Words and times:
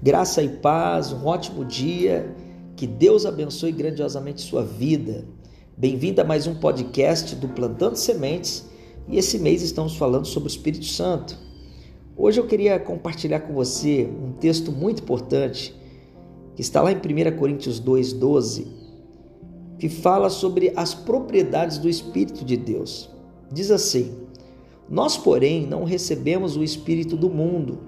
Graça 0.00 0.40
e 0.44 0.48
paz, 0.48 1.12
um 1.12 1.26
ótimo 1.26 1.64
dia. 1.64 2.32
Que 2.76 2.86
Deus 2.86 3.26
abençoe 3.26 3.72
grandiosamente 3.72 4.40
sua 4.42 4.64
vida. 4.64 5.24
Bem-vindo 5.76 6.20
a 6.20 6.24
mais 6.24 6.46
um 6.46 6.54
podcast 6.54 7.34
do 7.34 7.48
Plantando 7.48 7.96
Sementes. 7.96 8.64
E 9.08 9.18
esse 9.18 9.40
mês 9.40 9.60
estamos 9.60 9.96
falando 9.96 10.24
sobre 10.24 10.48
o 10.48 10.52
Espírito 10.52 10.84
Santo. 10.84 11.36
Hoje 12.16 12.38
eu 12.38 12.46
queria 12.46 12.78
compartilhar 12.78 13.40
com 13.40 13.52
você 13.52 14.08
um 14.08 14.30
texto 14.34 14.70
muito 14.70 15.02
importante 15.02 15.74
que 16.54 16.62
está 16.62 16.80
lá 16.80 16.92
em 16.92 16.96
1 16.96 17.36
Coríntios 17.36 17.80
2:12, 17.80 18.68
que 19.80 19.88
fala 19.88 20.30
sobre 20.30 20.72
as 20.76 20.94
propriedades 20.94 21.76
do 21.76 21.88
Espírito 21.88 22.44
de 22.44 22.56
Deus. 22.56 23.10
Diz 23.50 23.68
assim: 23.72 24.14
Nós, 24.88 25.16
porém, 25.16 25.66
não 25.66 25.82
recebemos 25.82 26.56
o 26.56 26.62
espírito 26.62 27.16
do 27.16 27.28
mundo, 27.28 27.80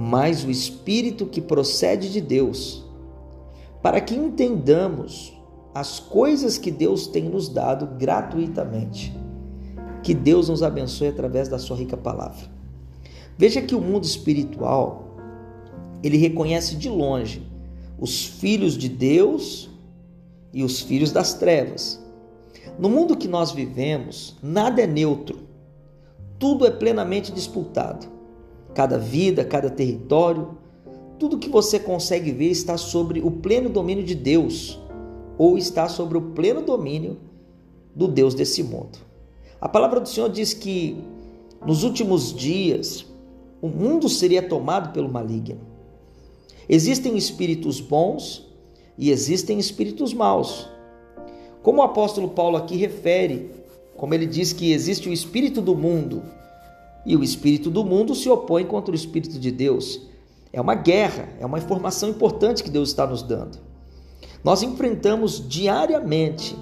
mas 0.00 0.44
o 0.44 0.50
Espírito 0.50 1.26
que 1.26 1.40
procede 1.40 2.12
de 2.12 2.20
Deus, 2.20 2.84
para 3.82 4.00
que 4.00 4.14
entendamos 4.14 5.36
as 5.74 5.98
coisas 5.98 6.56
que 6.56 6.70
Deus 6.70 7.08
tem 7.08 7.24
nos 7.24 7.48
dado 7.48 7.98
gratuitamente. 7.98 9.12
Que 10.00 10.14
Deus 10.14 10.48
nos 10.48 10.62
abençoe 10.62 11.08
através 11.08 11.48
da 11.48 11.58
sua 11.58 11.76
rica 11.76 11.96
palavra. 11.96 12.46
Veja 13.36 13.60
que 13.60 13.74
o 13.74 13.80
mundo 13.80 14.04
espiritual, 14.04 15.16
ele 16.00 16.16
reconhece 16.16 16.76
de 16.76 16.88
longe 16.88 17.42
os 17.98 18.24
filhos 18.24 18.78
de 18.78 18.88
Deus 18.88 19.68
e 20.52 20.62
os 20.62 20.80
filhos 20.80 21.10
das 21.10 21.34
trevas. 21.34 22.00
No 22.78 22.88
mundo 22.88 23.16
que 23.16 23.26
nós 23.26 23.50
vivemos, 23.50 24.36
nada 24.40 24.80
é 24.80 24.86
neutro. 24.86 25.40
Tudo 26.38 26.64
é 26.64 26.70
plenamente 26.70 27.32
disputado 27.32 28.17
cada 28.78 28.96
vida, 28.96 29.44
cada 29.44 29.68
território, 29.68 30.56
tudo 31.18 31.38
que 31.38 31.48
você 31.48 31.80
consegue 31.80 32.30
ver 32.30 32.48
está 32.48 32.78
sobre 32.78 33.18
o 33.18 33.28
pleno 33.28 33.68
domínio 33.68 34.04
de 34.04 34.14
Deus 34.14 34.78
ou 35.36 35.58
está 35.58 35.88
sobre 35.88 36.16
o 36.16 36.22
pleno 36.22 36.62
domínio 36.62 37.18
do 37.92 38.06
Deus 38.06 38.34
desse 38.34 38.62
mundo. 38.62 39.00
A 39.60 39.68
palavra 39.68 39.98
do 39.98 40.08
Senhor 40.08 40.28
diz 40.30 40.54
que 40.54 40.96
nos 41.66 41.82
últimos 41.82 42.32
dias 42.32 43.04
o 43.60 43.66
mundo 43.66 44.08
seria 44.08 44.48
tomado 44.48 44.92
pelo 44.92 45.08
maligno. 45.08 45.58
Existem 46.68 47.16
espíritos 47.16 47.80
bons 47.80 48.48
e 48.96 49.10
existem 49.10 49.58
espíritos 49.58 50.14
maus. 50.14 50.68
Como 51.64 51.80
o 51.80 51.84
apóstolo 51.84 52.28
Paulo 52.28 52.56
aqui 52.56 52.76
refere, 52.76 53.50
como 53.96 54.14
ele 54.14 54.26
diz 54.26 54.52
que 54.52 54.70
existe 54.70 55.08
o 55.08 55.12
espírito 55.12 55.60
do 55.60 55.74
mundo 55.74 56.22
e 57.08 57.16
o 57.16 57.24
espírito 57.24 57.70
do 57.70 57.82
mundo 57.82 58.14
se 58.14 58.28
opõe 58.28 58.66
contra 58.66 58.92
o 58.92 58.94
espírito 58.94 59.38
de 59.38 59.50
Deus. 59.50 60.02
É 60.52 60.60
uma 60.60 60.74
guerra, 60.74 61.30
é 61.40 61.46
uma 61.46 61.56
informação 61.56 62.10
importante 62.10 62.62
que 62.62 62.70
Deus 62.70 62.90
está 62.90 63.06
nos 63.06 63.22
dando. 63.22 63.58
Nós 64.44 64.62
enfrentamos 64.62 65.42
diariamente 65.48 66.54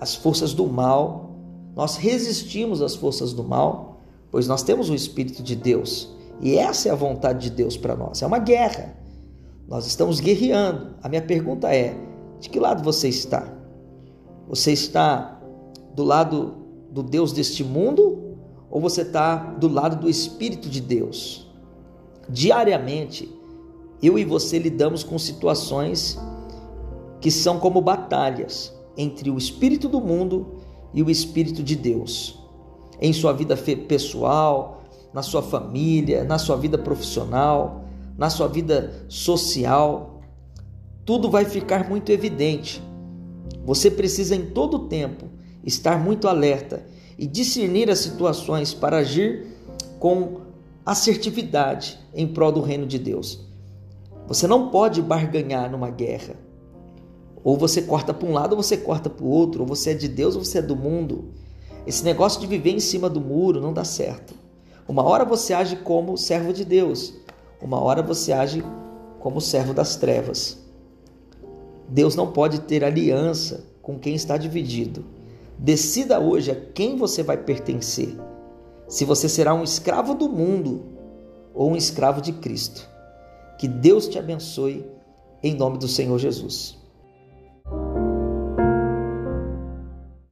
as 0.00 0.14
forças 0.14 0.54
do 0.54 0.66
mal, 0.66 1.36
nós 1.76 1.96
resistimos 1.96 2.80
às 2.80 2.94
forças 2.96 3.34
do 3.34 3.44
mal, 3.44 4.00
pois 4.30 4.48
nós 4.48 4.62
temos 4.62 4.88
o 4.88 4.94
espírito 4.94 5.42
de 5.42 5.54
Deus 5.54 6.08
e 6.40 6.56
essa 6.56 6.88
é 6.88 6.92
a 6.92 6.96
vontade 6.96 7.50
de 7.50 7.50
Deus 7.50 7.76
para 7.76 7.94
nós. 7.94 8.22
É 8.22 8.26
uma 8.26 8.38
guerra. 8.38 8.96
Nós 9.68 9.86
estamos 9.86 10.18
guerreando. 10.18 10.94
A 11.02 11.08
minha 11.10 11.22
pergunta 11.22 11.74
é: 11.74 11.94
de 12.40 12.48
que 12.48 12.58
lado 12.58 12.82
você 12.82 13.08
está? 13.08 13.46
Você 14.48 14.72
está 14.72 15.40
do 15.94 16.02
lado 16.02 16.54
do 16.90 17.02
Deus 17.02 17.32
deste 17.32 17.62
mundo 17.62 18.23
ou 18.74 18.80
você 18.80 19.02
está 19.02 19.36
do 19.36 19.68
lado 19.68 19.94
do 19.94 20.10
Espírito 20.10 20.68
de 20.68 20.80
Deus? 20.80 21.46
Diariamente, 22.28 23.32
eu 24.02 24.18
e 24.18 24.24
você 24.24 24.58
lidamos 24.58 25.04
com 25.04 25.16
situações 25.16 26.18
que 27.20 27.30
são 27.30 27.60
como 27.60 27.80
batalhas 27.80 28.74
entre 28.96 29.30
o 29.30 29.38
espírito 29.38 29.88
do 29.88 30.00
mundo 30.00 30.56
e 30.92 31.04
o 31.04 31.08
espírito 31.08 31.62
de 31.62 31.76
Deus. 31.76 32.36
Em 33.00 33.12
sua 33.12 33.32
vida 33.32 33.56
pessoal, 33.56 34.82
na 35.12 35.22
sua 35.22 35.40
família, 35.40 36.24
na 36.24 36.36
sua 36.36 36.56
vida 36.56 36.76
profissional, 36.76 37.84
na 38.18 38.28
sua 38.28 38.48
vida 38.48 39.04
social, 39.08 40.20
tudo 41.04 41.30
vai 41.30 41.44
ficar 41.44 41.88
muito 41.88 42.10
evidente. 42.10 42.82
Você 43.64 43.88
precisa 43.88 44.34
em 44.34 44.46
todo 44.46 44.88
tempo 44.88 45.26
estar 45.64 45.96
muito 45.96 46.26
alerta 46.26 46.84
e 47.18 47.26
discernir 47.26 47.90
as 47.90 48.00
situações 48.00 48.74
para 48.74 48.98
agir 48.98 49.46
com 49.98 50.40
assertividade 50.84 51.98
em 52.14 52.26
prol 52.26 52.52
do 52.52 52.60
reino 52.60 52.86
de 52.86 52.98
Deus. 52.98 53.40
Você 54.26 54.46
não 54.46 54.70
pode 54.70 55.02
barganhar 55.02 55.70
numa 55.70 55.90
guerra. 55.90 56.34
Ou 57.42 57.56
você 57.56 57.82
corta 57.82 58.14
para 58.14 58.28
um 58.28 58.32
lado 58.32 58.52
ou 58.52 58.62
você 58.62 58.76
corta 58.76 59.10
para 59.10 59.24
o 59.24 59.28
outro, 59.28 59.62
ou 59.62 59.66
você 59.66 59.90
é 59.90 59.94
de 59.94 60.08
Deus 60.08 60.34
ou 60.34 60.44
você 60.44 60.58
é 60.58 60.62
do 60.62 60.74
mundo. 60.74 61.26
Esse 61.86 62.02
negócio 62.02 62.40
de 62.40 62.46
viver 62.46 62.70
em 62.70 62.80
cima 62.80 63.10
do 63.10 63.20
muro 63.20 63.60
não 63.60 63.72
dá 63.72 63.84
certo. 63.84 64.34
Uma 64.88 65.02
hora 65.02 65.24
você 65.24 65.52
age 65.52 65.76
como 65.76 66.16
servo 66.16 66.52
de 66.52 66.64
Deus, 66.64 67.14
uma 67.60 67.82
hora 67.82 68.02
você 68.02 68.32
age 68.32 68.62
como 69.18 69.40
servo 69.40 69.72
das 69.72 69.96
trevas. 69.96 70.58
Deus 71.88 72.16
não 72.16 72.32
pode 72.32 72.60
ter 72.60 72.84
aliança 72.84 73.64
com 73.80 73.98
quem 73.98 74.14
está 74.14 74.36
dividido. 74.36 75.04
Decida 75.58 76.20
hoje 76.20 76.50
a 76.50 76.54
quem 76.54 76.96
você 76.96 77.22
vai 77.22 77.36
pertencer. 77.36 78.16
Se 78.88 79.04
você 79.04 79.28
será 79.28 79.54
um 79.54 79.64
escravo 79.64 80.14
do 80.14 80.28
mundo 80.28 80.84
ou 81.54 81.70
um 81.70 81.76
escravo 81.76 82.20
de 82.20 82.32
Cristo. 82.32 82.88
Que 83.58 83.68
Deus 83.68 84.08
te 84.08 84.18
abençoe 84.18 84.84
em 85.42 85.54
nome 85.54 85.78
do 85.78 85.88
Senhor 85.88 86.18
Jesus. 86.18 86.83